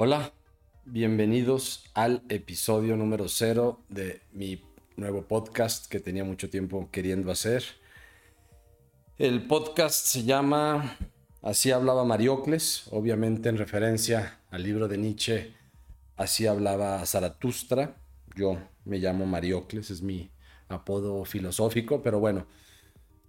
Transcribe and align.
Hola, 0.00 0.32
bienvenidos 0.84 1.90
al 1.92 2.22
episodio 2.28 2.96
número 2.96 3.28
cero 3.28 3.80
de 3.88 4.20
mi 4.30 4.62
nuevo 4.96 5.22
podcast 5.22 5.90
que 5.90 5.98
tenía 5.98 6.22
mucho 6.22 6.48
tiempo 6.48 6.88
queriendo 6.92 7.32
hacer. 7.32 7.64
El 9.18 9.48
podcast 9.48 10.06
se 10.06 10.22
llama 10.22 10.96
Así 11.42 11.72
hablaba 11.72 12.04
Mariocles, 12.04 12.86
obviamente 12.92 13.48
en 13.48 13.56
referencia 13.56 14.38
al 14.50 14.62
libro 14.62 14.86
de 14.86 14.98
Nietzsche, 14.98 15.56
Así 16.16 16.46
hablaba 16.46 17.04
Zaratustra. 17.04 18.00
Yo 18.36 18.56
me 18.84 19.00
llamo 19.00 19.26
Mariocles, 19.26 19.90
es 19.90 20.00
mi 20.00 20.30
apodo 20.68 21.24
filosófico, 21.24 22.04
pero 22.04 22.20
bueno, 22.20 22.46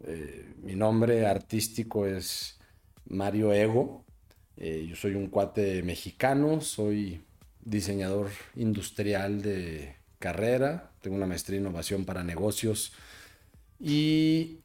eh, 0.00 0.52
mi 0.64 0.74
nombre 0.74 1.28
artístico 1.28 2.06
es 2.06 2.58
Mario 3.04 3.52
Ego. 3.52 4.05
Eh, 4.56 4.86
yo 4.88 4.96
soy 4.96 5.14
un 5.14 5.28
cuate 5.28 5.82
mexicano, 5.82 6.60
soy 6.60 7.20
diseñador 7.64 8.30
industrial 8.56 9.42
de 9.42 9.96
carrera, 10.18 10.90
tengo 11.02 11.16
una 11.16 11.26
maestría 11.26 11.58
en 11.58 11.64
innovación 11.64 12.04
para 12.04 12.24
negocios 12.24 12.92
y 13.78 14.58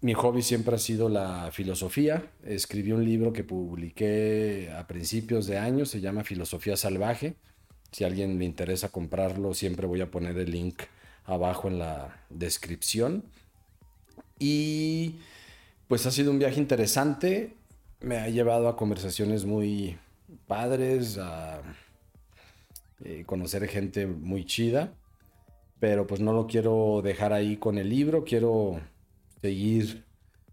mi 0.00 0.14
hobby 0.14 0.42
siempre 0.42 0.76
ha 0.76 0.78
sido 0.78 1.08
la 1.08 1.50
filosofía. 1.52 2.30
Escribí 2.44 2.92
un 2.92 3.04
libro 3.04 3.32
que 3.32 3.44
publiqué 3.44 4.72
a 4.76 4.86
principios 4.86 5.46
de 5.46 5.58
año, 5.58 5.84
se 5.86 6.00
llama 6.00 6.24
Filosofía 6.24 6.76
Salvaje. 6.76 7.34
Si 7.90 8.04
alguien 8.04 8.38
le 8.38 8.44
interesa 8.44 8.90
comprarlo, 8.90 9.54
siempre 9.54 9.86
voy 9.86 10.00
a 10.00 10.10
poner 10.10 10.38
el 10.38 10.52
link 10.52 10.82
abajo 11.24 11.68
en 11.68 11.80
la 11.80 12.24
descripción. 12.30 13.24
Y 14.38 15.16
pues 15.88 16.06
ha 16.06 16.10
sido 16.10 16.30
un 16.30 16.38
viaje 16.38 16.60
interesante. 16.60 17.57
Me 18.00 18.18
ha 18.18 18.28
llevado 18.28 18.68
a 18.68 18.76
conversaciones 18.76 19.44
muy 19.44 19.98
padres, 20.46 21.18
a 21.18 21.62
eh, 23.04 23.24
conocer 23.26 23.66
gente 23.68 24.06
muy 24.06 24.44
chida. 24.44 24.94
Pero 25.80 26.06
pues 26.06 26.20
no 26.20 26.32
lo 26.32 26.46
quiero 26.46 27.00
dejar 27.02 27.32
ahí 27.32 27.56
con 27.56 27.78
el 27.78 27.88
libro. 27.88 28.24
Quiero 28.24 28.80
seguir 29.40 30.04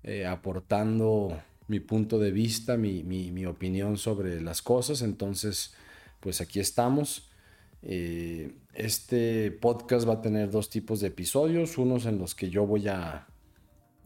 eh, 0.03 0.25
aportando 0.25 1.41
mi 1.67 1.79
punto 1.79 2.19
de 2.19 2.31
vista, 2.31 2.77
mi, 2.77 3.03
mi, 3.03 3.45
opinión 3.45 3.97
sobre 3.97 4.41
las 4.41 4.61
cosas. 4.61 5.01
Entonces, 5.01 5.73
pues 6.19 6.41
aquí 6.41 6.59
estamos. 6.59 7.29
Eh, 7.81 8.55
este 8.73 9.51
podcast 9.51 10.07
va 10.07 10.13
a 10.13 10.21
tener 10.21 10.51
dos 10.51 10.69
tipos 10.69 10.99
de 10.99 11.07
episodios, 11.07 11.77
unos 11.77 12.05
en 12.05 12.17
los 12.19 12.35
que 12.35 12.49
yo 12.49 12.65
voy 12.65 12.87
a 12.87 13.27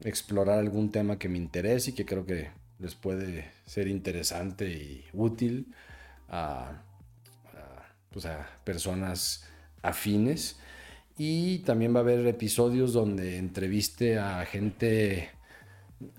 explorar 0.03 0.59
algún 0.59 0.91
tema 0.91 1.17
que 1.17 1.29
me 1.29 1.37
interese 1.37 1.91
y 1.91 1.93
que 1.93 2.05
creo 2.05 2.25
que 2.25 2.49
les 2.79 2.95
puede 2.95 3.51
ser 3.65 3.87
interesante 3.87 4.69
y 4.69 5.05
útil 5.13 5.73
a, 6.29 6.81
pues 8.11 8.25
a 8.25 8.47
personas 8.63 9.43
afines. 9.81 10.59
Y 11.17 11.59
también 11.59 11.93
va 11.93 11.99
a 11.99 12.03
haber 12.03 12.25
episodios 12.27 12.93
donde 12.93 13.37
entreviste 13.37 14.17
a 14.17 14.45
gente 14.45 15.29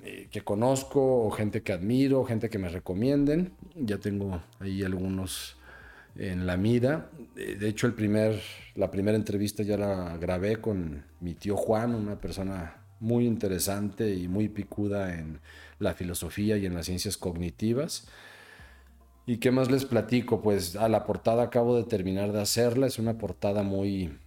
eh, 0.05 0.29
que 0.31 0.43
conozco 0.43 1.25
o 1.25 1.31
gente 1.31 1.63
que 1.63 1.73
admiro, 1.73 2.25
gente 2.25 2.51
que 2.51 2.59
me 2.59 2.69
recomienden. 2.69 3.55
Ya 3.75 3.97
tengo 3.97 4.43
ahí 4.59 4.83
algunos 4.83 5.57
en 6.17 6.47
la 6.47 6.59
mira. 6.59 7.11
De 7.35 7.67
hecho, 7.67 7.87
el 7.87 7.95
primer, 7.95 8.43
la 8.75 8.91
primera 8.91 9.17
entrevista 9.17 9.63
ya 9.63 9.79
la 9.79 10.19
grabé 10.19 10.57
con 10.57 11.03
mi 11.21 11.35
tío 11.35 11.57
Juan, 11.57 11.95
una 11.95 12.21
persona 12.21 12.80
muy 13.01 13.27
interesante 13.27 14.15
y 14.15 14.29
muy 14.29 14.49
picuda 14.49 15.19
en 15.19 15.41
la 15.79 15.95
filosofía 15.95 16.59
y 16.59 16.67
en 16.67 16.75
las 16.75 16.87
ciencias 16.87 17.17
cognitivas. 17.17 18.07
¿Y 19.27 19.39
qué 19.39 19.51
más 19.51 19.71
les 19.71 19.85
platico? 19.85 20.43
Pues 20.43 20.77
a 20.77 20.89
la 20.89 21.05
portada 21.05 21.45
acabo 21.45 21.77
de 21.77 21.85
terminar 21.85 22.33
de 22.33 22.41
hacerla. 22.41 22.87
Es 22.87 22.99
una 22.99 23.17
portada 23.19 23.63
muy 23.63 24.19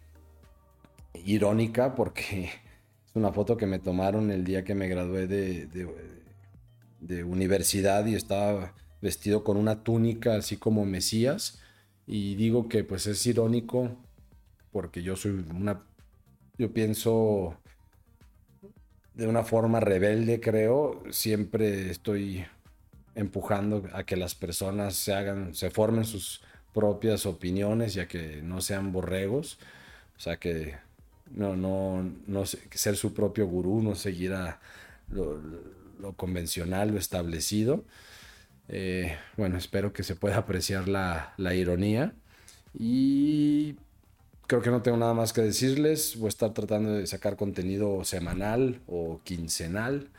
irónica 1.13 1.95
porque 1.95 2.45
es 3.05 3.15
una 3.15 3.31
foto 3.31 3.57
que 3.57 3.67
me 3.67 3.79
tomaron 3.79 4.31
el 4.31 4.43
día 4.43 4.63
que 4.63 4.75
me 4.75 4.87
gradué 4.87 5.27
de, 5.27 5.67
de, 6.99 7.23
universidad 7.23 8.05
y 8.05 8.15
estaba 8.15 8.73
vestido 9.01 9.43
con 9.43 9.57
una 9.57 9.83
túnica 9.83 10.35
así 10.35 10.57
como 10.57 10.85
Mesías. 10.85 11.59
Y 12.07 12.35
digo 12.35 12.67
que 12.67 12.83
pues 12.83 13.05
es 13.07 13.25
irónico 13.25 13.95
porque 14.71 15.03
yo 15.03 15.15
soy 15.15 15.45
una... 15.53 15.83
Yo 16.57 16.71
pienso 16.71 17.57
de 19.13 19.27
una 19.27 19.43
forma 19.43 19.79
rebelde, 19.79 20.39
creo. 20.39 21.03
Siempre 21.11 21.89
estoy 21.89 22.45
empujando 23.15 23.83
a 23.93 24.03
que 24.03 24.17
las 24.17 24.35
personas 24.35 24.95
se 24.95 25.13
hagan, 25.13 25.53
se 25.53 25.69
formen 25.69 26.05
sus 26.05 26.41
propias 26.73 27.25
opiniones 27.25 27.95
y 27.95 27.99
a 27.99 28.07
que 28.07 28.41
no 28.41 28.61
sean 28.61 28.91
borregos. 28.91 29.59
O 30.17 30.19
sea, 30.19 30.37
que 30.37 30.75
no, 31.31 31.55
no, 31.55 32.11
no 32.27 32.45
ser 32.45 32.95
su 32.95 33.13
propio 33.13 33.47
gurú, 33.47 33.81
no 33.81 33.95
seguir 33.95 34.33
a 34.33 34.59
lo, 35.09 36.13
convencional, 36.15 36.91
lo 36.91 36.97
establecido. 36.97 37.83
Eh, 38.67 39.17
bueno, 39.37 39.57
espero 39.57 39.93
que 39.93 40.03
se 40.03 40.15
pueda 40.15 40.37
apreciar 40.37 40.87
la, 40.87 41.33
la 41.37 41.53
ironía. 41.53 42.13
Y 42.77 43.72
creo 44.53 44.61
que 44.61 44.69
no 44.69 44.83
tengo 44.83 44.97
nada 44.97 45.15
más 45.15 45.33
que 45.33 45.41
decirles. 45.41 46.15
Voy 46.19 46.27
a 46.27 46.29
estar 46.29 46.53
tratando 46.53 46.91
de 46.93 47.07
sacar 47.07 47.35
contenido 47.37 48.03
semanal 48.03 48.81
o 48.85 49.19
quincenal. 49.23 50.11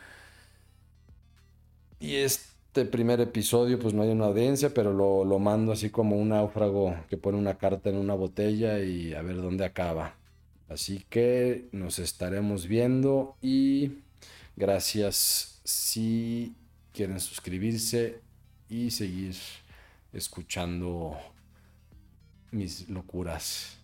Y 2.01 2.17
este 2.17 2.85
primer 2.85 3.21
episodio, 3.21 3.79
pues 3.79 3.95
no 3.95 4.03
hay 4.03 4.09
una 4.09 4.25
audiencia, 4.25 4.75
pero 4.75 4.93
lo, 4.93 5.39
mando 5.39 5.71
así 5.71 5.89
como 5.89 6.17
un 6.17 6.31
náufrago 6.31 6.97
que 7.09 7.17
pone 7.17 7.39
una 7.39 7.59
carta 7.59 7.91
en 7.91 7.97
una 7.97 8.15
botella 8.15 8.81
y 8.81 9.15
a 9.15 9.23
ver 9.23 9.37
dónde 9.37 9.65
acaba. 9.65 10.17
Así 10.69 11.05
que 11.09 11.69
nos 11.71 12.01
estaremos 12.01 12.67
viendo 12.67 13.37
y 13.41 13.99
gracias 14.57 15.61
si 15.63 16.57
quieren 16.93 17.21
suscribirse 17.21 18.21
y 18.69 18.91
seguir 18.91 19.37
escuchando 20.13 21.17
mis 22.51 22.89
locuras. 22.89 23.84